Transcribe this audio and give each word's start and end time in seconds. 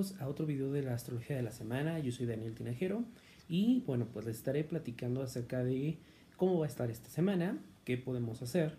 a 0.00 0.28
otro 0.28 0.46
video 0.46 0.72
de 0.72 0.80
la 0.80 0.94
astrología 0.94 1.36
de 1.36 1.42
la 1.42 1.50
semana. 1.50 1.98
Yo 1.98 2.10
soy 2.10 2.24
Daniel 2.24 2.54
Tinajero 2.54 3.04
y 3.50 3.82
bueno, 3.86 4.06
pues 4.10 4.24
les 4.24 4.38
estaré 4.38 4.64
platicando 4.64 5.20
acerca 5.20 5.62
de 5.62 5.98
cómo 6.38 6.58
va 6.58 6.64
a 6.64 6.68
estar 6.68 6.90
esta 6.90 7.10
semana, 7.10 7.58
qué 7.84 7.98
podemos 7.98 8.40
hacer. 8.40 8.78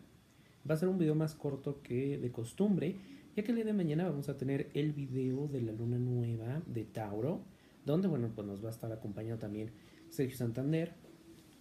Va 0.68 0.74
a 0.74 0.78
ser 0.78 0.90
un 0.90 0.98
video 0.98 1.14
más 1.14 1.36
corto 1.36 1.84
que 1.84 2.18
de 2.18 2.32
costumbre, 2.32 2.96
ya 3.36 3.44
que 3.44 3.52
el 3.52 3.58
día 3.58 3.66
de 3.66 3.74
mañana 3.74 4.10
vamos 4.10 4.30
a 4.30 4.38
tener 4.38 4.72
el 4.74 4.94
video 4.94 5.48
de 5.48 5.62
la 5.62 5.74
luna 5.74 6.00
nueva 6.00 6.64
de 6.66 6.86
Tauro, 6.86 7.44
donde 7.86 8.08
bueno, 8.08 8.32
pues 8.34 8.48
nos 8.48 8.64
va 8.64 8.70
a 8.70 8.72
estar 8.72 8.92
acompañando 8.92 9.38
también 9.38 9.70
Sergio 10.10 10.36
Santander, 10.36 10.94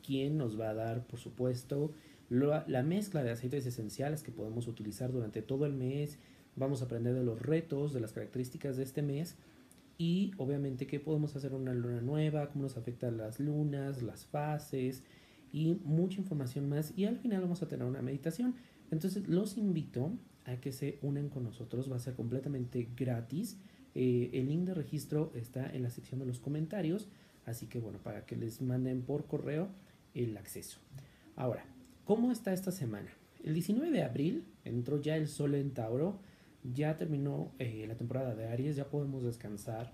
quien 0.02 0.38
nos 0.38 0.58
va 0.58 0.70
a 0.70 0.74
dar, 0.74 1.06
por 1.06 1.20
supuesto, 1.20 1.92
la 2.30 2.82
mezcla 2.82 3.22
de 3.22 3.32
aceites 3.32 3.66
esenciales 3.66 4.22
que 4.22 4.32
podemos 4.32 4.68
utilizar 4.68 5.12
durante 5.12 5.42
todo 5.42 5.66
el 5.66 5.74
mes 5.74 6.18
Vamos 6.56 6.82
a 6.82 6.86
aprender 6.86 7.14
de 7.14 7.24
los 7.24 7.40
retos, 7.40 7.92
de 7.92 8.00
las 8.00 8.12
características 8.12 8.76
de 8.76 8.82
este 8.82 9.02
mes 9.02 9.36
y 10.00 10.32
obviamente 10.38 10.86
qué 10.86 10.98
podemos 10.98 11.36
hacer 11.36 11.52
una 11.52 11.74
luna 11.74 12.00
nueva, 12.00 12.48
cómo 12.48 12.62
nos 12.62 12.78
afectan 12.78 13.18
las 13.18 13.38
lunas, 13.38 14.02
las 14.02 14.24
fases 14.24 15.02
y 15.52 15.74
mucha 15.84 16.18
información 16.18 16.70
más. 16.70 16.94
Y 16.96 17.04
al 17.04 17.18
final 17.18 17.42
vamos 17.42 17.62
a 17.62 17.68
tener 17.68 17.86
una 17.86 18.00
meditación. 18.00 18.54
Entonces 18.90 19.28
los 19.28 19.58
invito 19.58 20.10
a 20.46 20.56
que 20.56 20.72
se 20.72 20.98
unan 21.02 21.28
con 21.28 21.44
nosotros. 21.44 21.92
Va 21.92 21.96
a 21.96 21.98
ser 21.98 22.14
completamente 22.14 22.88
gratis. 22.96 23.58
Eh, 23.94 24.30
el 24.32 24.48
link 24.48 24.62
de 24.62 24.72
registro 24.72 25.32
está 25.34 25.70
en 25.70 25.82
la 25.82 25.90
sección 25.90 26.18
de 26.18 26.24
los 26.24 26.38
comentarios. 26.40 27.10
Así 27.44 27.66
que 27.66 27.78
bueno, 27.78 27.98
para 27.98 28.24
que 28.24 28.36
les 28.36 28.62
manden 28.62 29.02
por 29.02 29.26
correo 29.26 29.68
el 30.14 30.34
acceso. 30.38 30.78
Ahora, 31.36 31.66
¿cómo 32.06 32.32
está 32.32 32.54
esta 32.54 32.72
semana? 32.72 33.10
El 33.44 33.52
19 33.52 33.90
de 33.90 34.02
abril 34.02 34.44
entró 34.64 34.98
ya 34.98 35.18
el 35.18 35.28
sol 35.28 35.56
en 35.56 35.72
Tauro 35.72 36.20
ya 36.62 36.96
terminó 36.96 37.52
eh, 37.58 37.84
la 37.88 37.96
temporada 37.96 38.34
de 38.34 38.46
Aries, 38.46 38.76
ya 38.76 38.88
podemos 38.88 39.22
descansar, 39.22 39.92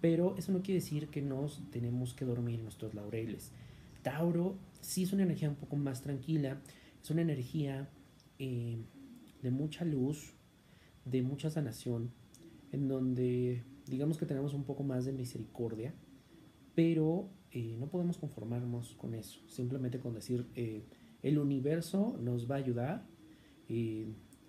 pero 0.00 0.36
eso 0.36 0.52
no 0.52 0.62
quiere 0.62 0.80
decir 0.80 1.08
que 1.08 1.22
nos 1.22 1.62
tenemos 1.70 2.14
que 2.14 2.24
dormir 2.24 2.60
nuestros 2.60 2.94
laureles. 2.94 3.52
Tauro 4.02 4.56
sí 4.80 5.04
es 5.04 5.12
una 5.12 5.22
energía 5.22 5.48
un 5.48 5.56
poco 5.56 5.76
más 5.76 6.02
tranquila, 6.02 6.60
es 7.02 7.10
una 7.10 7.22
energía 7.22 7.88
eh, 8.38 8.78
de 9.42 9.50
mucha 9.50 9.84
luz, 9.84 10.34
de 11.04 11.22
mucha 11.22 11.50
sanación, 11.50 12.12
en 12.72 12.88
donde 12.88 13.64
digamos 13.86 14.18
que 14.18 14.26
tenemos 14.26 14.54
un 14.54 14.64
poco 14.64 14.82
más 14.82 15.04
de 15.04 15.12
misericordia, 15.12 15.94
pero 16.74 17.30
eh, 17.50 17.76
no 17.78 17.88
podemos 17.88 18.18
conformarnos 18.18 18.94
con 18.94 19.14
eso, 19.14 19.40
simplemente 19.48 19.98
con 19.98 20.14
decir 20.14 20.46
el 21.22 21.38
universo 21.38 22.16
nos 22.20 22.48
va 22.48 22.56
a 22.56 22.58
ayudar 22.58 23.06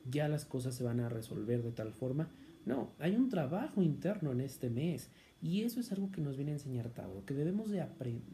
ya 0.10 0.28
las 0.28 0.46
cosas 0.46 0.76
se 0.76 0.84
van 0.84 1.00
a 1.00 1.10
resolver 1.10 1.64
de 1.64 1.72
tal 1.72 1.94
forma. 1.94 2.30
No, 2.66 2.92
hay 3.00 3.16
un 3.16 3.30
trabajo 3.30 3.82
interno 3.82 4.32
en 4.32 4.42
este 4.42 4.70
mes 4.70 5.10
y 5.42 5.62
eso 5.62 5.80
es 5.80 5.92
algo 5.92 6.12
que 6.12 6.22
nos 6.22 6.36
viene 6.36 6.52
a 6.52 6.56
enseñar 6.56 6.90
Tauro, 6.90 7.26
que 7.26 7.34
debemos 7.34 7.70
de, 7.70 7.86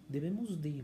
debemos 0.09 0.61
de 0.61 0.83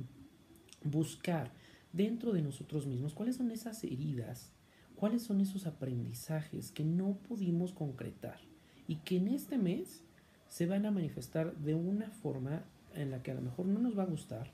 buscar 0.83 1.51
dentro 1.91 2.31
de 2.31 2.41
nosotros 2.41 2.85
mismos 2.85 3.13
cuáles 3.13 3.37
son 3.37 3.51
esas 3.51 3.83
heridas, 3.83 4.51
cuáles 4.95 5.23
son 5.23 5.41
esos 5.41 5.65
aprendizajes 5.65 6.71
que 6.71 6.83
no 6.83 7.17
pudimos 7.27 7.73
concretar 7.73 8.39
y 8.87 8.97
que 8.97 9.17
en 9.17 9.29
este 9.29 9.57
mes 9.57 10.03
se 10.47 10.65
van 10.65 10.85
a 10.85 10.91
manifestar 10.91 11.55
de 11.57 11.73
una 11.73 12.11
forma 12.11 12.63
en 12.93 13.09
la 13.09 13.23
que 13.23 13.31
a 13.31 13.35
lo 13.35 13.41
mejor 13.41 13.65
no 13.65 13.79
nos 13.79 13.97
va 13.97 14.03
a 14.03 14.07
gustar, 14.07 14.51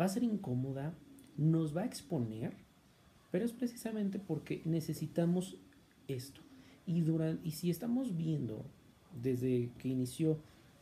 va 0.00 0.04
a 0.04 0.08
ser 0.08 0.22
incómoda, 0.22 0.94
nos 1.36 1.76
va 1.76 1.82
a 1.82 1.86
exponer, 1.86 2.54
pero 3.30 3.44
es 3.44 3.52
precisamente 3.52 4.18
porque 4.18 4.62
necesitamos 4.64 5.58
esto. 6.08 6.40
Y, 6.86 7.02
durante, 7.02 7.46
y 7.46 7.52
si 7.52 7.70
estamos 7.70 8.16
viendo 8.16 8.64
desde 9.22 9.70
que 9.78 9.88
inició 9.88 10.38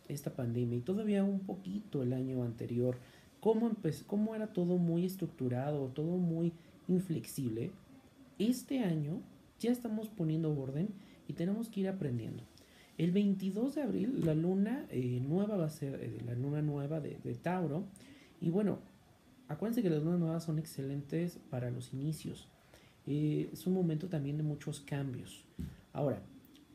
esta 0.09 0.35
pandemia 0.35 0.79
y 0.79 0.83
todavía 0.83 1.25
un 1.25 1.41
poquito 1.41 2.03
el 2.03 2.13
año 2.13 2.45
anterior, 2.45 2.97
cómo, 3.41 3.73
cómo 4.07 4.35
era 4.35 4.53
todo 4.53 4.79
muy 4.79 5.05
estructurado, 5.05 5.89
todo 5.89 6.17
muy 6.17 6.53
inflexible, 6.89 7.73
este 8.39 8.81
año 8.81 9.21
ya 9.59 9.73
estamos 9.73 10.09
poniendo 10.09 10.57
orden 10.57 10.89
y 11.27 11.33
tenemos 11.33 11.69
que 11.69 11.81
ir 11.81 11.89
aprendiendo. 11.89 12.45
El 12.99 13.11
22 13.11 13.75
de 13.75 13.83
abril 13.83 14.25
la 14.25 14.35
luna 14.35 14.87
eh, 14.91 15.21
nueva 15.21 15.57
va 15.57 15.67
a 15.67 15.71
ser 15.71 16.01
eh, 16.03 16.23
la 16.25 16.35
luna 16.35 16.63
nueva 16.63 17.01
de, 17.01 17.19
de, 17.23 17.35
Tauro. 17.35 17.85
Y 18.41 18.51
bueno, 18.51 18.79
acuérdense 19.49 19.83
que 19.83 19.91
las 19.91 20.03
lunas 20.03 20.21
nuevas 20.21 20.45
son 20.45 20.59
excelentes 20.59 21.39
para 21.51 21.71
los 21.71 21.93
inicios. 21.93 22.49
Eh, 23.07 23.51
es 23.53 23.67
un 23.67 23.75
momento 23.75 24.09
también 24.09 24.37
de 24.37 24.43
muchos 24.43 24.81
cambios. 24.81 25.45
Ahora, 25.93 26.23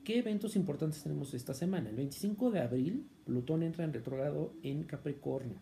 ¿qué 0.04 0.20
eventos 0.20 0.56
importantes 0.56 1.04
tenemos 1.04 1.34
esta 1.34 1.54
semana? 1.54 1.90
El 1.90 1.96
25 1.98 2.52
de 2.52 2.60
abril, 2.60 3.08
Plutón 3.26 3.64
entra 3.64 3.84
en 3.84 3.94
retrogrado 3.94 4.54
en 4.64 4.84
Capricornio. 4.84 5.58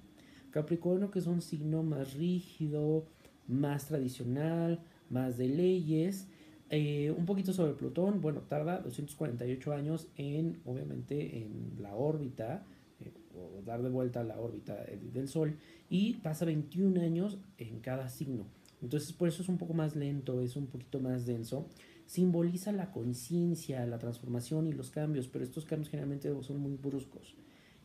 Capricornio 0.51 1.11
que 1.11 1.19
es 1.19 1.27
un 1.27 1.41
signo 1.41 1.83
más 1.83 2.13
rígido, 2.13 3.05
más 3.47 3.87
tradicional, 3.87 4.79
más 5.09 5.37
de 5.37 5.47
leyes. 5.47 6.27
Eh, 6.69 7.13
un 7.17 7.25
poquito 7.25 7.51
sobre 7.51 7.73
Plutón, 7.73 8.21
bueno, 8.21 8.41
tarda 8.41 8.79
248 8.79 9.73
años 9.73 10.07
en, 10.15 10.61
obviamente, 10.65 11.39
en 11.39 11.81
la 11.81 11.95
órbita, 11.95 12.63
eh, 12.99 13.11
o 13.35 13.61
dar 13.63 13.81
de 13.81 13.89
vuelta 13.89 14.21
a 14.21 14.23
la 14.23 14.39
órbita 14.39 14.75
del 15.13 15.27
Sol, 15.27 15.57
y 15.89 16.13
pasa 16.17 16.45
21 16.45 17.01
años 17.01 17.39
en 17.57 17.79
cada 17.79 18.07
signo. 18.07 18.45
Entonces 18.81 19.13
por 19.13 19.27
eso 19.27 19.41
es 19.41 19.49
un 19.49 19.57
poco 19.57 19.73
más 19.73 19.95
lento, 19.95 20.41
es 20.41 20.55
un 20.55 20.67
poquito 20.67 20.99
más 20.99 21.25
denso. 21.25 21.67
Simboliza 22.05 22.71
la 22.71 22.91
conciencia, 22.91 23.85
la 23.85 23.99
transformación 23.99 24.67
y 24.67 24.73
los 24.73 24.89
cambios, 24.89 25.27
pero 25.27 25.43
estos 25.43 25.65
cambios 25.65 25.89
generalmente 25.89 26.31
son 26.41 26.59
muy 26.59 26.75
bruscos. 26.75 27.35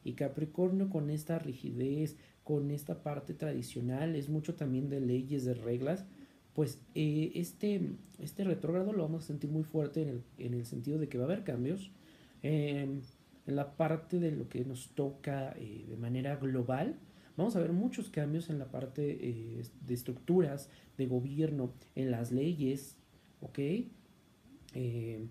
Y 0.05 0.13
Capricornio 0.13 0.91
con 0.91 1.11
esta 1.11 1.39
rigidez, 1.39 2.17
con 2.43 2.71
esta 2.71 3.03
parte 3.03 3.35
tradicional, 3.35 4.17
es 4.17 4.29
mucho 4.29 4.55
también 4.55 4.89
de 4.89 5.01
leyes, 5.01 5.45
de 5.45 5.55
reglas, 5.55 6.05
pues 6.55 6.79
eh, 6.95 7.33
este, 7.35 7.81
este 8.21 8.45
retrógrado 8.45 8.93
lo 8.93 9.03
vamos 9.03 9.25
a 9.25 9.27
sentir 9.27 9.51
muy 9.51 9.65
fuerte 9.65 10.03
en 10.03 10.09
el, 10.09 10.23
en 10.39 10.55
el 10.55 10.67
sentido 10.67 10.99
de 10.99 11.09
que 11.09 11.19
va 11.19 11.25
a 11.25 11.27
haber 11.27 11.43
cambios. 11.43 11.91
Em, 12.43 13.01
en 13.47 13.57
la 13.57 13.77
parte 13.77 14.19
de 14.19 14.31
lo 14.31 14.49
que 14.49 14.65
nos 14.65 14.91
toca 14.91 15.55
eh, 15.59 15.85
de 15.89 15.97
manera 15.97 16.37
global, 16.37 16.97
vamos 17.37 17.57
a 17.57 17.61
ver 17.61 17.73
muchos 17.73 18.11
cambios 18.11 18.51
en 18.51 18.59
la 18.59 18.71
parte 18.71 19.19
eh, 19.21 19.63
de 19.87 19.95
estructuras 19.95 20.69
de 20.97 21.07
gobierno, 21.07 21.73
en 21.95 22.11
las 22.11 22.33
leyes, 22.33 22.97
¿ok? 23.41 23.59
Eh, 24.75 25.27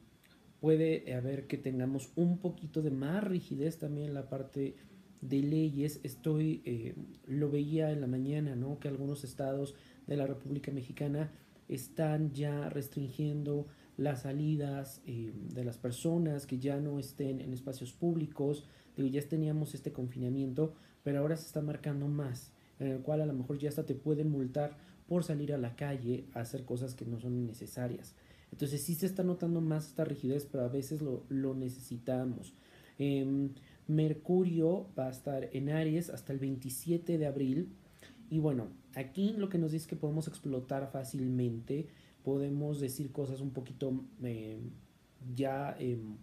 puede 0.60 1.14
haber 1.14 1.48
que 1.48 1.58
tengamos 1.58 2.12
un 2.16 2.38
poquito 2.38 2.82
de 2.82 2.92
más 2.92 3.24
rigidez 3.24 3.78
también 3.78 4.08
en 4.10 4.14
la 4.14 4.30
parte 4.30 4.76
de 5.22 5.42
leyes. 5.42 6.00
Estoy, 6.04 6.62
eh, 6.66 6.96
lo 7.28 7.50
veía 7.50 7.92
en 7.92 8.02
la 8.02 8.08
mañana, 8.08 8.56
¿no? 8.56 8.80
Que 8.80 8.88
algunos 8.88 9.24
estados 9.24 9.76
de 10.08 10.18
la 10.18 10.28
República 10.28 10.72
Mexicana 10.72 11.32
están 11.70 12.34
ya 12.34 12.70
restringiendo 12.70 13.68
las 13.96 14.24
salidas 14.24 15.02
de 15.06 15.64
las 15.64 15.78
personas 15.78 16.46
que 16.46 16.60
ya 16.60 16.80
no 16.80 17.00
estén 17.00 17.40
en 17.40 17.54
espacios 17.54 17.94
públicos, 17.94 18.66
digo, 18.98 19.08
ya 19.08 19.22
teníamos 19.22 19.76
este 19.76 19.94
confinamiento, 19.94 20.74
pero 21.04 21.20
ahora 21.20 21.38
se 21.38 21.46
está 21.46 21.62
marcando 21.62 22.08
más, 22.08 22.52
en 22.80 22.88
el 22.88 23.00
cual 23.00 23.22
a 23.22 23.26
lo 23.26 23.34
mejor 23.34 23.58
ya 23.58 23.70
hasta 23.70 23.86
te 23.86 23.96
pueden 23.96 24.30
multar 24.30 24.78
por 25.08 25.24
salir 25.24 25.54
a 25.54 25.58
la 25.58 25.76
calle 25.76 26.26
a 26.34 26.40
hacer 26.40 26.66
cosas 26.66 26.96
que 26.96 27.06
no 27.06 27.20
son 27.20 27.46
necesarias. 27.46 28.16
Entonces 28.52 28.84
sí 28.84 28.96
se 28.96 29.06
está 29.06 29.24
notando 29.24 29.62
más 29.62 29.88
esta 29.88 30.06
rigidez, 30.06 30.48
pero 30.50 30.64
a 30.64 30.70
veces 30.70 31.02
lo, 31.02 31.56
necesitamos. 31.56 32.54
Em, 33.00 33.50
Mercurio 33.88 34.88
va 34.98 35.08
a 35.08 35.10
estar 35.10 35.50
en 35.54 35.70
Aries 35.70 36.10
hasta 36.10 36.34
el 36.34 36.40
27 36.40 37.18
de 37.18 37.26
abril. 37.26 37.70
Y 38.30 38.40
bueno, 38.40 38.68
aquí 38.96 39.34
lo 39.34 39.50
que 39.50 39.58
nos 39.58 39.72
dice 39.72 39.88
que 39.88 39.96
podemos 39.96 40.28
explotar 40.28 40.90
fácilmente, 40.92 41.88
podemos 42.24 42.80
decir 42.80 43.12
cosas 43.12 43.42
un 43.42 43.52
poquito 43.52 44.06
em, 44.22 44.70
ya 45.36 45.76
em, 45.80 46.18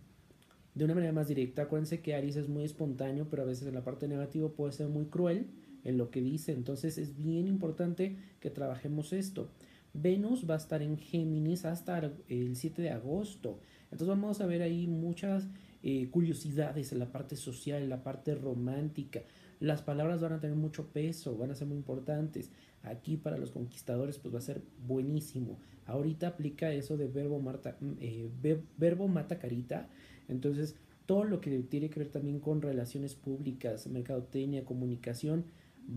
de 0.75 0.85
una 0.85 0.95
manera 0.95 1.13
más 1.13 1.29
directa. 1.29 1.63
Acuérdense 1.63 2.01
que 2.01 2.15
Aries 2.15 2.37
es 2.37 2.49
muy 2.49 2.65
espontáneo, 2.65 3.29
pero 3.29 3.43
a 3.43 3.47
veces 3.47 3.67
en 3.67 3.75
la 3.75 3.85
parte 3.85 4.09
negativa 4.09 4.49
puede 4.49 4.73
ser 4.73 4.89
muy 4.89 5.07
cruel 5.07 5.47
en 5.85 5.99
lo 5.99 6.11
que 6.11 6.23
dice. 6.23 6.53
Entonces 6.53 6.99
es 6.99 7.17
bien 7.17 7.47
importante 7.47 8.17
que 8.41 8.51
trabajemos 8.51 9.13
esto. 9.13 9.51
Venus 9.93 10.49
va 10.49 10.55
a 10.55 10.59
estar 10.59 10.83
en 10.83 10.99
Géminis 10.99 11.65
hasta 11.65 12.13
el 12.29 12.57
7 12.57 12.83
de 12.83 12.91
agosto. 12.91 13.61
Entonces 13.85 14.09
vamos 14.09 14.41
a 14.41 14.47
ver 14.47 14.63
ahí 14.63 14.87
muchas 14.87 15.49
eh, 15.83 16.09
curiosidades 16.11 16.93
en 16.93 17.01
la 17.01 17.11
parte 17.11 17.37
social, 17.37 17.83
en 17.83 17.89
la 17.89 18.03
parte 18.03 18.35
romántica. 18.35 19.23
Las 19.61 19.83
palabras 19.83 20.21
van 20.21 20.33
a 20.33 20.41
tener 20.41 20.57
mucho 20.57 20.89
peso, 20.89 21.37
van 21.37 21.53
a 21.53 21.55
ser 21.55 21.69
muy 21.69 21.77
importantes. 21.77 22.51
Aquí 22.83 23.17
para 23.17 23.39
los 23.39 23.53
conquistadores 23.53 24.19
pues 24.19 24.35
va 24.35 24.39
a 24.39 24.43
ser 24.43 24.63
buenísimo. 24.87 25.59
Ahorita 25.87 26.29
aplica 26.29 26.73
eso 26.73 26.97
de 26.97 27.07
verbo, 27.07 27.41
marta, 27.41 27.77
mm, 27.79 27.93
eh, 28.01 28.31
verbo 28.79 29.07
mata 29.07 29.39
carita 29.39 29.89
entonces, 30.31 30.77
todo 31.07 31.25
lo 31.25 31.41
que 31.41 31.59
tiene 31.61 31.91
que 31.91 32.01
ver 32.01 32.09
también 32.09 32.39
con 32.39 32.63
relaciones 32.63 33.15
públicas, 33.15 33.87
mercadotecnia, 33.89 34.65
comunicación, 34.65 35.45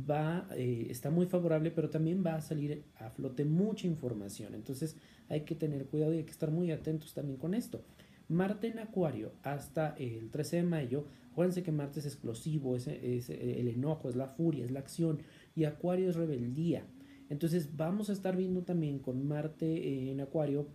va, 0.10 0.48
eh, 0.58 0.88
está 0.90 1.12
muy 1.12 1.28
favorable, 1.28 1.70
pero 1.72 1.90
también 1.90 2.24
va 2.26 2.36
a 2.36 2.42
salir 2.42 2.84
a 2.98 3.12
flote 3.12 3.46
mucha 3.46 3.86
información. 3.86 4.56
Entonces, 4.56 4.98
hay 5.30 5.42
que 5.42 5.56
tener 5.56 5.86
cuidado 5.86 6.14
y 6.14 6.18
hay 6.18 6.24
que 6.24 6.32
estar 6.32 6.50
muy 6.50 6.72
atentos 6.72 7.14
también 7.14 7.38
con 7.38 7.54
esto. 7.54 7.84
Marte 8.30 8.68
en 8.68 8.80
Acuario 8.80 9.34
hasta 9.44 9.96
el 9.98 10.30
13 10.30 10.58
de 10.58 10.64
mayo. 10.64 11.06
Acuérdense 11.32 11.64
que 11.64 11.72
Marte 11.72 12.00
es 12.00 12.06
explosivo, 12.06 12.76
es, 12.76 12.88
es 12.88 13.30
el 13.30 13.68
enojo, 13.68 14.10
es 14.10 14.16
la 14.16 14.28
furia, 14.28 14.66
es 14.66 14.72
la 14.72 14.80
acción 14.80 15.20
y 15.56 15.66
Acuario 15.66 16.10
es 16.10 16.16
rebeldía. 16.16 16.86
Entonces 17.30 17.76
vamos 17.76 18.10
a 18.10 18.14
estar 18.14 18.36
viendo 18.36 18.64
también 18.64 19.00
con 19.00 19.28
Marte 19.28 20.12
en 20.12 20.22
Acuario 20.22 20.68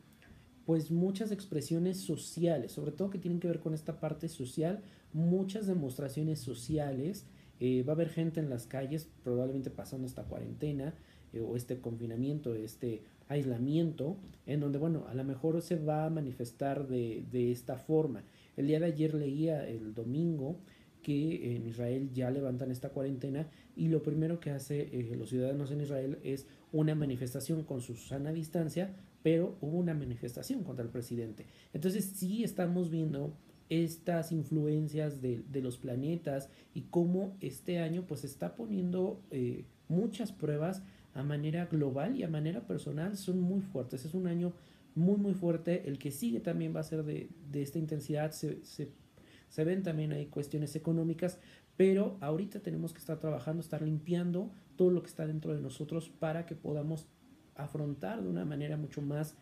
pues 0.69 0.91
muchas 0.91 1.33
expresiones 1.33 1.97
sociales, 1.97 2.73
sobre 2.73 2.93
todo 2.93 3.09
que 3.09 3.19
tienen 3.19 3.41
que 3.41 3.49
ver 3.49 3.59
con 3.59 3.73
esta 3.73 4.01
parte 4.01 4.29
social, 4.29 4.83
muchas 5.15 5.67
demostraciones 5.67 6.41
sociales. 6.41 7.25
Eh, 7.59 7.85
va 7.85 7.93
a 7.93 7.95
haber 7.95 8.11
gente 8.11 8.39
en 8.41 8.51
las 8.51 8.67
calles, 8.67 9.09
probablemente 9.25 9.71
pasando 9.71 10.07
esta 10.07 10.25
cuarentena 10.25 10.95
eh, 11.33 11.41
o 11.41 11.57
este 11.57 11.81
confinamiento, 11.81 12.55
este 12.55 13.03
aislamiento, 13.29 14.17
en 14.47 14.61
donde, 14.61 14.79
bueno, 14.79 15.07
a 15.09 15.15
lo 15.15 15.25
mejor 15.25 15.61
se 15.63 15.77
va 15.77 16.07
a 16.07 16.11
manifestar 16.11 16.89
de, 16.89 17.25
de 17.31 17.53
esta 17.53 17.77
forma. 17.77 18.25
El 18.57 18.67
día 18.67 18.81
de 18.81 18.87
ayer 18.87 19.15
leía 19.15 19.67
el 19.69 19.95
domingo 19.95 20.59
que 21.03 21.57
en 21.57 21.67
Israel 21.67 22.11
ya 22.13 22.31
levantan 22.31 22.71
esta 22.71 22.91
cuarentena 22.91 23.49
y 23.77 23.89
lo 23.89 24.03
primero 24.03 24.41
que 24.41 24.51
hace 24.51 24.89
eh, 24.93 25.15
los 25.17 25.31
ciudadanos 25.31 25.71
en 25.71 25.81
Israel 25.81 26.19
es 26.25 26.47
una 26.73 26.95
manifestación 26.95 27.63
con 27.63 27.81
su 27.81 27.95
sana 27.95 28.33
distancia 28.33 28.95
pero 29.23 29.57
hubo 29.61 29.77
una 29.79 29.95
manifestación 29.95 30.63
contra 30.65 30.85
el 30.85 30.91
presidente. 30.91 31.47
Entonces 31.73 32.05
sí 32.05 32.45
estamos 32.45 32.91
viendo 32.91 33.37
estas 33.69 34.33
influencias 34.33 35.21
de, 35.21 35.45
los 35.61 35.77
planetas 35.77 36.49
y 36.73 36.83
cómo 36.83 37.37
este 37.41 37.81
año 37.81 38.07
pues 38.07 38.25
está 38.25 38.55
poniendo 38.55 39.21
eh, 39.31 39.65
muchas 39.89 40.33
pruebas 40.33 40.83
a 41.19 41.25
manera 41.25 41.67
global 41.67 42.17
y 42.17 42.23
a 42.23 42.29
manera 42.29 42.67
personal 42.67 43.17
son 43.17 43.41
muy 43.41 43.61
fuertes. 43.61 44.05
Es 44.05 44.15
un 44.15 44.29
año 44.29 44.53
muy 44.95 45.17
muy 45.17 45.35
fuerte. 45.35 45.89
El 45.89 45.99
que 45.99 46.13
sigue 46.13 46.39
también 46.39 46.75
va 46.75 46.81
a 46.81 46.85
ser 46.85 47.03
de, 47.03 47.29
esta 47.55 47.81
intensidad. 47.81 48.31
Se, 48.31 48.65
se 48.65 49.65
ven 49.65 49.83
también 49.83 50.13
hay 50.13 50.27
cuestiones 50.27 50.77
económicas, 50.77 51.41
pero 51.77 52.19
ahorita 52.21 52.61
tenemos 52.61 52.93
que 52.93 53.01
estar 53.01 53.19
trabajando, 53.19 53.61
estar 53.61 53.83
limpiando 53.83 54.53
todo 54.77 54.91
lo 54.91 55.03
que 55.03 55.09
está 55.09 55.27
dentro 55.27 55.55
de 55.55 55.61
nosotros 55.61 56.09
para 56.09 56.47
que 56.47 56.55
podamos 56.55 57.09
afrontar 57.57 58.23
de 58.23 58.29
una 58.29 58.45
manera 58.45 58.77
mucho 58.77 59.03
más 59.03 59.35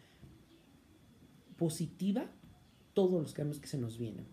positiva 1.58 2.30
todos 2.94 3.20
los 3.20 3.34
cambios 3.34 3.60
que 3.60 3.68
se 3.68 3.76
nos 3.76 3.98
vienen. 3.98 4.26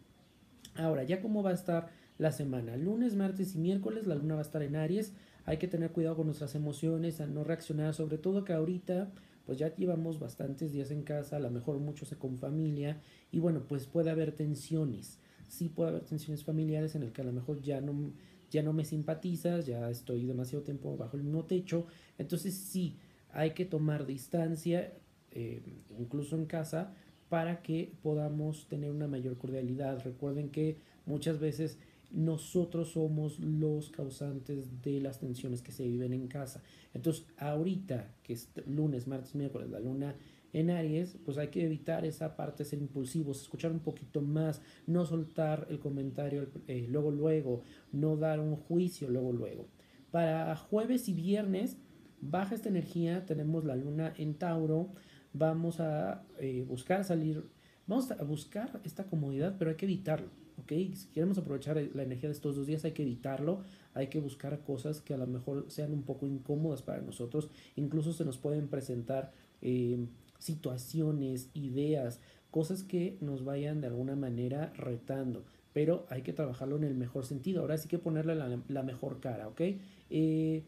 Ahora, 0.75 1.03
ya 1.03 1.21
cómo 1.21 1.43
va 1.43 1.49
a 1.49 1.53
estar 1.53 1.89
la 2.17 2.31
semana, 2.31 2.77
lunes, 2.77 3.15
martes 3.15 3.53
y 3.53 3.57
miércoles, 3.57 4.07
la 4.07 4.15
luna 4.15 4.35
va 4.35 4.39
a 4.39 4.43
estar 4.43 4.63
en 4.63 4.77
Aries, 4.77 5.13
hay 5.45 5.57
que 5.57 5.67
tener 5.67 5.91
cuidado 5.91 6.15
con 6.15 6.25
nuestras 6.25 6.55
emociones, 6.55 7.21
a 7.21 7.27
no 7.27 7.43
reaccionar, 7.43 7.93
sobre 7.93 8.17
todo 8.17 8.43
que 8.43 8.53
ahorita 8.53 9.11
pues 9.45 9.57
ya 9.57 9.75
llevamos 9.75 10.19
bastantes 10.19 10.71
días 10.71 10.89
en 10.91 11.03
casa, 11.03 11.35
a 11.35 11.39
lo 11.39 11.51
mejor 11.51 11.77
muchos 11.79 12.13
con 12.17 12.37
familia 12.37 13.01
y 13.31 13.39
bueno, 13.39 13.63
pues 13.67 13.87
puede 13.87 14.09
haber 14.09 14.31
tensiones, 14.31 15.19
sí 15.49 15.69
puede 15.69 15.89
haber 15.89 16.05
tensiones 16.05 16.43
familiares 16.43 16.95
en 16.95 17.03
el 17.03 17.11
que 17.11 17.21
a 17.21 17.25
lo 17.25 17.33
mejor 17.33 17.61
ya 17.61 17.81
no, 17.81 18.13
ya 18.49 18.63
no 18.63 18.71
me 18.71 18.85
simpatizas, 18.85 19.65
ya 19.65 19.89
estoy 19.89 20.25
demasiado 20.25 20.63
tiempo 20.63 20.95
bajo 20.95 21.17
el 21.17 21.23
mismo 21.23 21.43
techo, 21.45 21.87
entonces 22.17 22.53
sí, 22.53 22.97
hay 23.33 23.51
que 23.51 23.65
tomar 23.65 24.05
distancia, 24.05 24.93
eh, 25.31 25.61
incluso 25.97 26.37
en 26.37 26.45
casa, 26.45 26.93
para 27.29 27.63
que 27.63 27.91
podamos 28.03 28.67
tener 28.67 28.91
una 28.91 29.07
mayor 29.07 29.39
cordialidad. 29.39 30.03
Recuerden 30.03 30.51
que 30.51 30.77
muchas 31.07 31.39
veces 31.39 31.79
nosotros 32.13 32.91
somos 32.91 33.39
los 33.39 33.89
causantes 33.89 34.81
de 34.81 35.01
las 35.01 35.19
tensiones 35.19 35.61
que 35.61 35.71
se 35.71 35.87
viven 35.87 36.13
en 36.13 36.27
casa. 36.27 36.61
Entonces, 36.93 37.25
ahorita 37.37 38.15
que 38.23 38.33
es 38.33 38.49
lunes, 38.67 39.07
martes, 39.07 39.35
miércoles, 39.35 39.69
la 39.69 39.79
luna 39.79 40.15
en 40.53 40.69
Aries, 40.69 41.17
pues 41.25 41.37
hay 41.39 41.47
que 41.47 41.65
evitar 41.65 42.05
esa 42.05 42.35
parte, 42.35 42.63
ser 42.63 42.79
impulsivos, 42.79 43.41
escuchar 43.41 43.71
un 43.71 43.79
poquito 43.79 44.21
más, 44.21 44.61
no 44.85 45.05
soltar 45.05 45.65
el 45.69 45.79
comentario 45.79 46.47
eh, 46.67 46.85
luego, 46.87 47.09
luego, 47.09 47.61
no 47.91 48.15
dar 48.15 48.39
un 48.39 48.55
juicio 48.55 49.09
luego, 49.09 49.33
luego. 49.33 49.67
Para 50.11 50.55
jueves 50.55 51.09
y 51.09 51.13
viernes, 51.13 51.77
baja 52.21 52.53
esta 52.53 52.69
energía, 52.69 53.25
tenemos 53.25 53.65
la 53.65 53.75
luna 53.75 54.13
en 54.15 54.35
Tauro, 54.35 54.93
vamos 55.33 55.79
a 55.79 56.23
eh, 56.39 56.63
buscar 56.67 57.03
salir, 57.03 57.49
vamos 57.87 58.11
a 58.11 58.23
buscar 58.23 58.79
esta 58.83 59.05
comodidad, 59.05 59.55
pero 59.57 59.71
hay 59.71 59.77
que 59.77 59.85
evitarlo, 59.85 60.29
¿ok? 60.61 60.71
Si 60.93 61.07
queremos 61.13 61.37
aprovechar 61.37 61.81
la 61.93 62.03
energía 62.03 62.29
de 62.29 62.35
estos 62.35 62.55
dos 62.55 62.67
días, 62.67 62.85
hay 62.85 62.91
que 62.91 63.03
evitarlo, 63.03 63.61
hay 63.93 64.07
que 64.07 64.19
buscar 64.19 64.59
cosas 64.61 65.01
que 65.01 65.13
a 65.13 65.17
lo 65.17 65.27
mejor 65.27 65.65
sean 65.69 65.93
un 65.93 66.03
poco 66.03 66.25
incómodas 66.25 66.81
para 66.81 67.01
nosotros, 67.01 67.49
incluso 67.75 68.13
se 68.13 68.25
nos 68.25 68.37
pueden 68.37 68.67
presentar 68.67 69.31
eh, 69.61 70.05
situaciones, 70.39 71.49
ideas, 71.53 72.19
cosas 72.51 72.83
que 72.83 73.17
nos 73.21 73.43
vayan 73.43 73.81
de 73.81 73.87
alguna 73.87 74.15
manera 74.15 74.71
retando, 74.75 75.45
pero 75.73 76.05
hay 76.09 76.21
que 76.21 76.33
trabajarlo 76.33 76.75
en 76.77 76.83
el 76.83 76.95
mejor 76.95 77.25
sentido, 77.25 77.61
ahora 77.61 77.77
sí 77.77 77.87
que 77.87 77.97
ponerle 77.97 78.35
la, 78.35 78.83
mejor 78.83 79.19
cara, 79.19 79.47
¿ok? 79.47 79.61
Eh, 80.09 80.63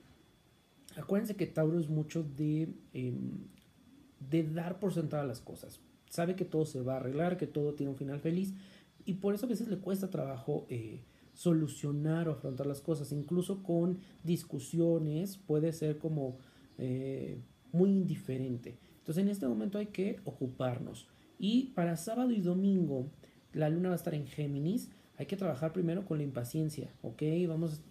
Acuérdense 0.97 1.35
que 1.35 1.47
Tauro 1.47 1.79
es 1.79 1.89
mucho 1.89 2.23
de, 2.23 2.69
em, 2.93 3.47
de 4.29 4.43
dar 4.43 4.79
por 4.79 4.93
sentadas 4.93 5.27
las 5.27 5.41
cosas. 5.41 5.79
Sabe 6.09 6.35
que 6.35 6.45
todo 6.45 6.65
se 6.65 6.81
va 6.81 6.93
a 6.93 6.97
arreglar, 6.97 7.37
que 7.37 7.47
todo 7.47 7.73
tiene 7.73 7.91
un 7.91 7.97
final 7.97 8.19
feliz 8.21 8.53
y 9.05 9.15
por 9.15 9.35
eso 9.35 9.45
a 9.45 9.49
veces 9.49 9.67
le 9.67 9.77
cuesta 9.77 10.09
trabajo 10.09 10.65
eh, 10.69 11.01
solucionar 11.33 12.27
o 12.27 12.31
afrontar 12.31 12.65
las 12.65 12.81
cosas. 12.81 13.11
Incluso 13.11 13.63
con 13.63 13.99
discusiones 14.23 15.37
puede 15.37 15.71
ser 15.73 15.97
como 15.97 16.37
eh, 16.77 17.39
muy 17.71 17.91
indiferente. 17.91 18.77
Entonces 18.99 19.23
en 19.23 19.29
este 19.29 19.47
momento 19.47 19.77
hay 19.77 19.87
que 19.87 20.19
ocuparnos. 20.25 21.07
Y 21.37 21.71
para 21.75 21.97
sábado 21.97 22.31
y 22.31 22.41
domingo 22.41 23.07
la 23.53 23.69
luna 23.69 23.89
va 23.89 23.95
a 23.95 23.97
estar 23.97 24.15
en 24.15 24.27
Géminis. 24.27 24.89
Hay 25.17 25.27
que 25.27 25.37
trabajar 25.37 25.71
primero 25.71 26.05
con 26.05 26.17
la 26.17 26.23
impaciencia, 26.23 26.93
¿ok? 27.01 27.21
Vamos, 27.47 27.81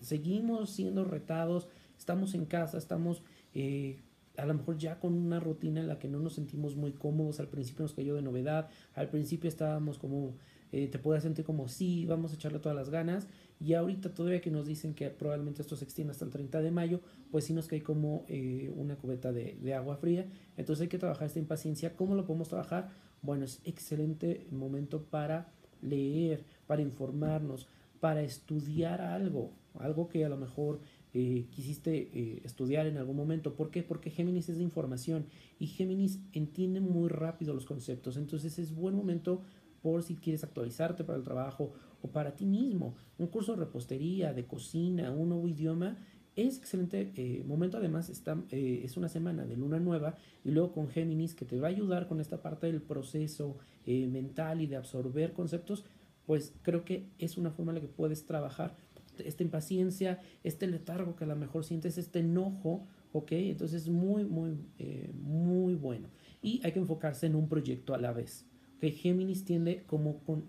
seguimos 0.00 0.70
siendo 0.70 1.04
retados 1.04 1.68
estamos 2.00 2.32
en 2.34 2.46
casa, 2.46 2.78
estamos 2.78 3.22
eh, 3.54 4.00
a 4.38 4.46
lo 4.46 4.54
mejor 4.54 4.78
ya 4.78 4.98
con 4.98 5.12
una 5.12 5.38
rutina 5.38 5.80
en 5.80 5.86
la 5.88 5.98
que 5.98 6.08
no 6.08 6.18
nos 6.18 6.34
sentimos 6.34 6.74
muy 6.74 6.92
cómodos, 6.92 7.40
al 7.40 7.48
principio 7.48 7.82
nos 7.82 7.92
cayó 7.92 8.14
de 8.14 8.22
novedad, 8.22 8.70
al 8.94 9.10
principio 9.10 9.48
estábamos 9.48 9.98
como, 9.98 10.34
eh, 10.72 10.88
te 10.88 10.98
puedes 10.98 11.22
sentir 11.22 11.44
como, 11.44 11.68
sí, 11.68 12.06
vamos 12.06 12.32
a 12.32 12.34
echarle 12.34 12.58
todas 12.58 12.76
las 12.76 12.90
ganas, 12.90 13.26
y 13.58 13.74
ahorita 13.74 14.14
todavía 14.14 14.40
que 14.40 14.50
nos 14.50 14.66
dicen 14.66 14.94
que 14.94 15.10
probablemente 15.10 15.62
esto 15.62 15.76
se 15.76 15.84
extienda 15.84 16.12
hasta 16.12 16.24
el 16.24 16.30
30 16.30 16.60
de 16.62 16.70
mayo, 16.70 17.00
pues 17.30 17.44
sí 17.44 17.52
nos 17.52 17.66
cae 17.66 17.82
como 17.82 18.24
eh, 18.28 18.72
una 18.76 18.96
cubeta 18.96 19.32
de, 19.32 19.58
de 19.60 19.74
agua 19.74 19.96
fría, 19.96 20.26
entonces 20.56 20.82
hay 20.82 20.88
que 20.88 20.98
trabajar 20.98 21.26
esta 21.26 21.38
impaciencia, 21.38 21.94
¿cómo 21.96 22.14
lo 22.14 22.24
podemos 22.24 22.48
trabajar? 22.48 22.90
Bueno, 23.22 23.44
es 23.44 23.60
excelente 23.64 24.46
momento 24.50 25.02
para 25.02 25.52
leer, 25.82 26.44
para 26.66 26.82
informarnos, 26.82 27.66
para 28.00 28.22
estudiar 28.22 29.00
algo, 29.00 29.52
algo 29.78 30.08
que 30.08 30.24
a 30.24 30.28
lo 30.28 30.36
mejor 30.36 30.80
eh, 31.12 31.46
quisiste 31.50 32.10
eh, 32.14 32.40
estudiar 32.44 32.86
en 32.86 32.96
algún 32.96 33.16
momento. 33.16 33.54
¿Por 33.54 33.70
qué? 33.70 33.82
Porque 33.82 34.10
Géminis 34.10 34.48
es 34.48 34.58
de 34.58 34.62
información 34.62 35.26
y 35.58 35.66
Géminis 35.66 36.20
entiende 36.32 36.80
muy 36.80 37.08
rápido 37.08 37.52
los 37.52 37.66
conceptos. 37.66 38.16
Entonces 38.16 38.58
es 38.58 38.74
buen 38.74 38.94
momento 38.94 39.42
por 39.82 40.02
si 40.02 40.16
quieres 40.16 40.44
actualizarte 40.44 41.04
para 41.04 41.18
el 41.18 41.24
trabajo 41.24 41.72
o 42.02 42.08
para 42.08 42.36
ti 42.36 42.46
mismo. 42.46 42.94
Un 43.18 43.26
curso 43.28 43.52
de 43.52 43.60
repostería, 43.60 44.32
de 44.32 44.46
cocina, 44.46 45.10
un 45.10 45.30
nuevo 45.30 45.48
idioma. 45.48 45.96
Es 46.36 46.58
excelente 46.58 47.12
eh, 47.16 47.42
momento, 47.46 47.76
además 47.76 48.08
está, 48.08 48.40
es 48.50 48.96
una 48.96 49.08
semana 49.08 49.44
de 49.44 49.56
luna 49.56 49.80
nueva 49.80 50.16
y 50.44 50.52
luego 50.52 50.72
con 50.72 50.88
Géminis 50.88 51.34
que 51.34 51.44
te 51.44 51.58
va 51.58 51.68
a 51.68 51.70
ayudar 51.70 52.06
con 52.06 52.20
esta 52.20 52.40
parte 52.40 52.66
del 52.68 52.80
proceso 52.80 53.58
mental 53.86 54.60
y 54.60 54.66
de 54.66 54.76
absorber 54.76 55.32
conceptos, 55.32 55.84
pues 56.24 56.54
creo 56.62 56.84
que 56.84 57.08
es 57.18 57.36
una 57.36 57.50
forma 57.50 57.72
en 57.72 57.76
la 57.76 57.80
que 57.80 57.88
puedes 57.88 58.24
trabajar 58.24 58.76
esta 59.18 59.42
impaciencia, 59.42 60.20
este 60.44 60.66
letargo 60.66 61.16
que 61.16 61.24
a 61.24 61.26
lo 61.26 61.36
mejor 61.36 61.64
sientes, 61.64 61.98
este 61.98 62.20
enojo, 62.20 62.86
¿ok? 63.12 63.32
Entonces 63.32 63.82
es 63.82 63.88
muy, 63.88 64.24
muy, 64.24 64.56
eh, 64.78 65.10
muy 65.14 65.74
bueno. 65.74 66.08
Y 66.42 66.60
hay 66.64 66.72
que 66.72 66.78
enfocarse 66.78 67.26
en 67.26 67.34
un 67.34 67.48
proyecto 67.48 67.94
a 67.94 67.98
la 67.98 68.12
vez. 68.12 68.46
Que 68.80 68.90
Géminis 68.90 69.44
tiende 69.44 69.84
como, 69.86 70.18
con, 70.24 70.44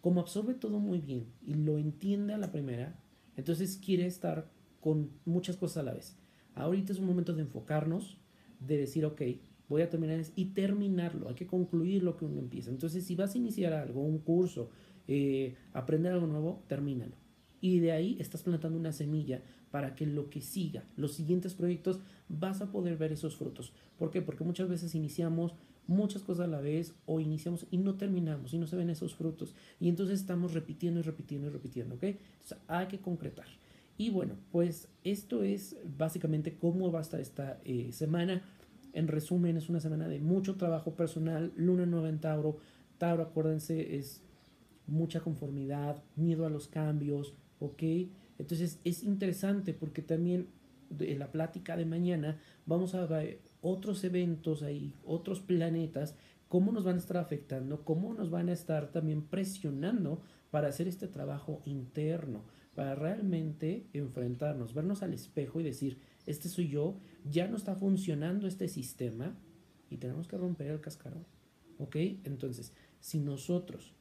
como 0.00 0.20
absorbe 0.20 0.54
todo 0.54 0.78
muy 0.78 1.00
bien 1.00 1.26
y 1.44 1.54
lo 1.54 1.78
entiende 1.78 2.34
a 2.34 2.38
la 2.38 2.52
primera, 2.52 3.00
entonces 3.36 3.80
quiere 3.84 4.06
estar 4.06 4.50
con 4.80 5.10
muchas 5.24 5.56
cosas 5.56 5.78
a 5.78 5.82
la 5.82 5.94
vez. 5.94 6.16
Ahorita 6.54 6.92
es 6.92 6.98
un 6.98 7.06
momento 7.06 7.32
de 7.32 7.42
enfocarnos, 7.42 8.18
de 8.60 8.78
decir, 8.78 9.04
ok, 9.04 9.22
voy 9.68 9.82
a 9.82 9.90
terminar 9.90 10.20
y 10.36 10.46
terminarlo, 10.46 11.28
hay 11.28 11.34
que 11.34 11.46
concluir 11.46 12.02
lo 12.02 12.16
que 12.16 12.24
uno 12.24 12.38
empieza. 12.38 12.70
Entonces, 12.70 13.04
si 13.04 13.16
vas 13.16 13.34
a 13.34 13.38
iniciar 13.38 13.72
algo, 13.72 14.02
un 14.02 14.18
curso, 14.18 14.70
eh, 15.08 15.56
aprender 15.72 16.12
algo 16.12 16.26
nuevo, 16.26 16.62
termínalo 16.68 17.16
y 17.60 17.80
de 17.80 17.92
ahí 17.92 18.16
estás 18.20 18.42
plantando 18.42 18.78
una 18.78 18.92
semilla 18.92 19.42
para 19.70 19.94
que 19.94 20.06
lo 20.06 20.30
que 20.30 20.40
siga, 20.40 20.84
los 20.96 21.14
siguientes 21.14 21.54
proyectos, 21.54 22.00
vas 22.28 22.60
a 22.60 22.70
poder 22.70 22.96
ver 22.96 23.12
esos 23.12 23.36
frutos. 23.36 23.72
¿Por 23.98 24.10
qué? 24.10 24.22
Porque 24.22 24.44
muchas 24.44 24.68
veces 24.68 24.94
iniciamos 24.94 25.54
muchas 25.86 26.22
cosas 26.22 26.46
a 26.46 26.48
la 26.48 26.60
vez 26.60 26.94
o 27.06 27.20
iniciamos 27.20 27.66
y 27.70 27.78
no 27.78 27.94
terminamos 27.94 28.52
y 28.52 28.58
no 28.58 28.66
se 28.66 28.76
ven 28.76 28.90
esos 28.90 29.14
frutos. 29.14 29.54
Y 29.80 29.88
entonces 29.88 30.20
estamos 30.20 30.54
repitiendo 30.54 31.00
y 31.00 31.02
repitiendo 31.02 31.48
y 31.48 31.50
repitiendo, 31.50 31.94
¿ok? 31.96 32.04
Entonces 32.04 32.58
hay 32.68 32.86
que 32.86 32.98
concretar. 32.98 33.46
Y 33.98 34.10
bueno, 34.10 34.34
pues 34.52 34.88
esto 35.04 35.42
es 35.42 35.76
básicamente 35.96 36.56
cómo 36.58 36.92
va 36.92 36.98
a 36.98 37.02
estar 37.02 37.20
esta 37.20 37.60
eh, 37.64 37.92
semana. 37.92 38.42
En 38.92 39.08
resumen, 39.08 39.56
es 39.56 39.68
una 39.68 39.80
semana 39.80 40.08
de 40.08 40.20
mucho 40.20 40.56
trabajo 40.56 40.94
personal, 40.94 41.52
luna 41.56 41.86
nueva 41.86 42.08
en 42.08 42.18
Tauro, 42.18 42.58
Tauro, 42.98 43.22
acuérdense, 43.22 43.96
es 43.96 44.22
mucha 44.86 45.20
conformidad, 45.20 46.02
miedo 46.14 46.46
a 46.46 46.50
los 46.50 46.68
cambios, 46.68 47.34
¿ok? 47.60 47.82
Entonces 48.38 48.80
es 48.84 49.02
interesante 49.02 49.74
porque 49.74 50.02
también 50.02 50.48
en 50.98 51.18
la 51.18 51.32
plática 51.32 51.76
de 51.76 51.84
mañana 51.84 52.38
vamos 52.64 52.94
a 52.94 53.06
otros 53.60 54.04
eventos 54.04 54.62
ahí, 54.62 54.94
otros 55.04 55.40
planetas, 55.40 56.16
cómo 56.48 56.72
nos 56.72 56.84
van 56.84 56.96
a 56.96 57.00
estar 57.00 57.16
afectando, 57.16 57.84
cómo 57.84 58.14
nos 58.14 58.30
van 58.30 58.48
a 58.48 58.52
estar 58.52 58.92
también 58.92 59.22
presionando 59.22 60.20
para 60.50 60.68
hacer 60.68 60.88
este 60.88 61.08
trabajo 61.08 61.62
interno, 61.64 62.44
para 62.74 62.94
realmente 62.94 63.86
enfrentarnos, 63.92 64.74
vernos 64.74 65.02
al 65.02 65.14
espejo 65.14 65.60
y 65.60 65.64
decir, 65.64 65.98
este 66.26 66.48
soy 66.48 66.68
yo, 66.68 66.98
ya 67.24 67.48
no 67.48 67.56
está 67.56 67.74
funcionando 67.74 68.46
este 68.46 68.68
sistema 68.68 69.36
y 69.90 69.96
tenemos 69.96 70.28
que 70.28 70.36
romper 70.36 70.68
el 70.68 70.80
cascarón. 70.80 71.24
¿Ok? 71.78 71.96
Entonces, 72.24 72.72
si 73.00 73.20
nosotros 73.20 73.94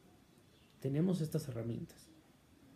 tenemos 0.79 1.21
estas 1.21 1.47
herramientas 1.47 2.09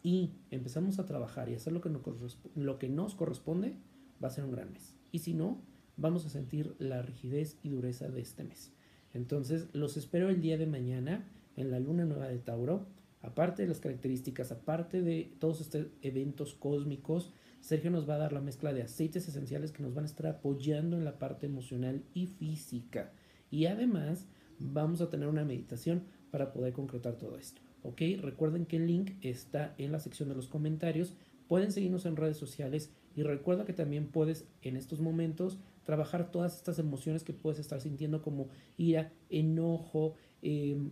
y 0.04 0.32
empezamos 0.52 1.00
a 1.00 1.06
trabajar 1.06 1.50
y 1.50 1.56
hacer 1.56 1.74
lo 1.74 1.82
que, 1.82 1.90
nos 1.90 2.40
lo 2.56 2.80
que 2.80 2.90
nos 2.90 3.16
corresponde, 3.16 3.78
va 4.24 4.28
a 4.28 4.32
ser 4.32 4.44
un 4.46 4.52
gran 4.52 4.72
mes. 4.72 4.96
Y 5.12 5.20
si 5.20 5.34
no, 5.34 5.62
vamos 6.00 6.26
a 6.26 6.30
sentir 6.30 6.76
la 6.80 7.02
rigidez 7.02 7.58
y 7.64 7.70
dureza 7.70 8.10
de 8.10 8.22
este 8.22 8.44
mes. 8.44 8.72
Entonces, 9.14 9.68
los 9.74 9.98
espero 9.98 10.30
el 10.30 10.42
día 10.42 10.58
de 10.58 10.68
mañana 10.68 11.28
en 11.56 11.72
la 11.72 11.80
luna 11.80 12.06
nueva 12.06 12.28
de 12.28 12.40
Tauro. 12.40 12.86
Aparte 13.22 13.64
de 13.64 13.68
las 13.68 13.80
características, 13.80 14.52
aparte 14.52 15.02
de 15.02 15.32
todos 15.40 15.62
estos 15.62 15.88
eventos 16.02 16.54
cósmicos, 16.54 17.34
Sergio 17.60 17.92
nos 17.92 18.10
va 18.10 18.16
a 18.16 18.20
dar 18.20 18.34
la 18.34 18.40
mezcla 18.40 18.72
de 18.72 18.84
aceites 18.84 19.28
esenciales 19.28 19.72
que 19.72 19.84
nos 19.84 19.94
van 19.94 20.06
a 20.06 20.08
estar 20.08 20.28
apoyando 20.28 20.98
en 20.98 21.04
la 21.04 21.20
parte 21.20 21.46
emocional 21.46 22.04
y 22.14 22.28
física. 22.28 23.12
Y 23.52 23.66
además, 23.66 24.28
vamos 24.60 25.02
a 25.02 25.10
tener 25.10 25.28
una 25.28 25.44
meditación 25.44 26.04
para 26.32 26.54
poder 26.54 26.74
concretar 26.74 27.16
todo 27.16 27.38
esto. 27.38 27.62
¿Ok? 27.84 28.02
Recuerden 28.22 28.66
que 28.66 28.78
el 28.78 28.88
link 28.88 29.12
está 29.22 29.74
en 29.78 29.92
la 29.92 30.00
sección 30.00 30.30
de 30.30 30.36
los 30.36 30.48
comentarios. 30.48 31.14
Pueden 31.48 31.72
seguirnos 31.72 32.06
en 32.06 32.16
redes 32.16 32.38
sociales 32.38 32.92
y 33.16 33.24
recuerda 33.24 33.66
que 33.66 33.74
también 33.74 34.08
puedes 34.08 34.46
en 34.62 34.78
estos 34.78 35.00
momentos 35.00 35.60
trabajar 35.90 36.30
todas 36.30 36.56
estas 36.56 36.78
emociones 36.78 37.24
que 37.24 37.34
puedes 37.34 37.58
estar 37.58 37.82
sintiendo 37.82 38.22
como 38.22 38.50
ira, 38.78 39.12
enojo, 39.32 40.14
em, 40.44 40.92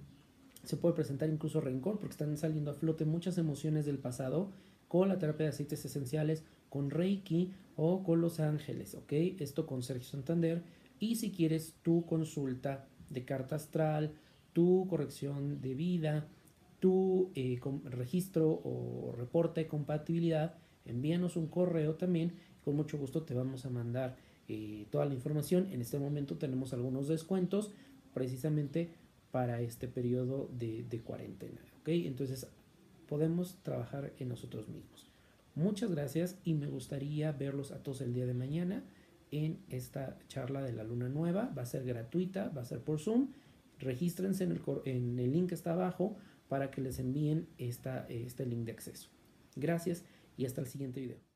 se 0.63 0.75
puede 0.75 0.95
presentar 0.95 1.29
incluso 1.29 1.61
rencor 1.61 1.99
porque 1.99 2.13
están 2.13 2.35
saliendo 2.35 2.71
a 2.71 2.73
flote 2.73 3.05
muchas 3.05 3.37
emociones 3.37 3.85
del 3.85 3.99
pasado 3.99 4.49
con 4.87 5.07
la 5.07 5.19
terapia 5.19 5.43
de 5.45 5.49
aceites 5.51 5.85
esenciales, 5.85 6.43
con 6.71 6.89
Reiki 6.89 7.53
o 7.75 8.01
con 8.01 8.21
Los 8.21 8.39
Ángeles, 8.39 8.95
¿ok? 8.95 9.13
Esto 9.37 9.67
con 9.67 9.83
Sergio 9.83 10.07
Santander. 10.07 10.63
Y 10.99 11.17
si 11.17 11.29
quieres 11.29 11.75
tu 11.83 12.03
consulta 12.07 12.87
de 13.11 13.23
carta 13.23 13.55
astral, 13.57 14.15
tu 14.51 14.87
corrección 14.89 15.61
de 15.61 15.75
vida, 15.75 16.27
tu 16.79 17.29
eh, 17.35 17.59
registro 17.83 18.49
o 18.49 19.13
reporte 19.15 19.61
de 19.61 19.67
compatibilidad, 19.67 20.55
envíanos 20.85 21.35
un 21.35 21.49
correo 21.49 21.93
también. 21.93 22.33
Con 22.65 22.75
mucho 22.75 22.97
gusto 22.97 23.21
te 23.21 23.35
vamos 23.35 23.63
a 23.63 23.69
mandar 23.69 24.15
toda 24.91 25.05
la 25.05 25.13
información. 25.13 25.67
En 25.71 25.81
este 25.81 25.99
momento 25.99 26.37
tenemos 26.37 26.73
algunos 26.73 27.07
descuentos 27.07 27.71
precisamente 28.13 28.89
para 29.31 29.61
este 29.61 29.87
periodo 29.87 30.49
de, 30.57 30.83
de 30.83 31.01
cuarentena. 31.01 31.61
¿ok? 31.81 31.89
Entonces 31.89 32.47
podemos 33.07 33.57
trabajar 33.63 34.13
en 34.19 34.29
nosotros 34.29 34.67
mismos. 34.69 35.11
Muchas 35.55 35.91
gracias 35.91 36.37
y 36.43 36.53
me 36.53 36.67
gustaría 36.67 37.31
verlos 37.31 37.71
a 37.71 37.81
todos 37.81 38.01
el 38.01 38.13
día 38.13 38.25
de 38.25 38.33
mañana 38.33 38.83
en 39.31 39.59
esta 39.69 40.17
charla 40.27 40.61
de 40.61 40.73
la 40.73 40.83
luna 40.83 41.09
nueva. 41.09 41.51
Va 41.57 41.63
a 41.63 41.65
ser 41.65 41.83
gratuita, 41.83 42.49
va 42.49 42.61
a 42.61 42.65
ser 42.65 42.79
por 42.81 42.99
Zoom. 42.99 43.29
Regístrense 43.79 44.43
en 44.43 44.51
el, 44.51 44.61
en 44.85 45.19
el 45.19 45.31
link 45.31 45.49
que 45.49 45.55
está 45.55 45.73
abajo 45.73 46.15
para 46.47 46.71
que 46.71 46.81
les 46.81 46.99
envíen 46.99 47.47
esta, 47.57 48.05
este 48.07 48.45
link 48.45 48.65
de 48.65 48.71
acceso. 48.71 49.09
Gracias 49.55 50.03
y 50.37 50.45
hasta 50.45 50.61
el 50.61 50.67
siguiente 50.67 51.01
video. 51.01 51.26